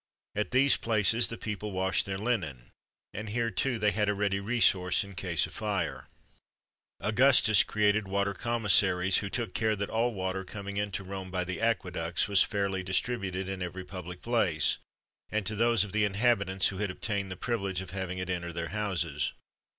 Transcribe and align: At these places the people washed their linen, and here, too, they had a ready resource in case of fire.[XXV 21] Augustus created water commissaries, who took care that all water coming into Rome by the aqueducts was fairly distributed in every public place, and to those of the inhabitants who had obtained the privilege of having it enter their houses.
At 0.33 0.49
these 0.49 0.77
places 0.77 1.27
the 1.27 1.37
people 1.37 1.71
washed 1.73 2.07
their 2.07 2.17
linen, 2.17 2.71
and 3.13 3.29
here, 3.29 3.51
too, 3.51 3.77
they 3.77 3.91
had 3.91 4.09
a 4.09 4.15
ready 4.15 4.39
resource 4.39 5.03
in 5.03 5.13
case 5.13 5.45
of 5.45 5.53
fire.[XXV 5.53 6.07
21] 7.01 7.11
Augustus 7.13 7.61
created 7.61 8.07
water 8.07 8.33
commissaries, 8.33 9.19
who 9.19 9.29
took 9.29 9.53
care 9.53 9.75
that 9.75 9.91
all 9.91 10.11
water 10.15 10.43
coming 10.43 10.77
into 10.77 11.03
Rome 11.03 11.29
by 11.29 11.43
the 11.43 11.61
aqueducts 11.61 12.27
was 12.27 12.41
fairly 12.41 12.81
distributed 12.81 13.47
in 13.47 13.61
every 13.61 13.85
public 13.85 14.23
place, 14.23 14.79
and 15.29 15.45
to 15.45 15.55
those 15.55 15.83
of 15.83 15.91
the 15.91 16.03
inhabitants 16.03 16.69
who 16.69 16.79
had 16.79 16.89
obtained 16.89 17.29
the 17.31 17.35
privilege 17.37 17.79
of 17.79 17.91
having 17.91 18.17
it 18.17 18.27
enter 18.27 18.51
their 18.51 18.69
houses. 18.69 19.33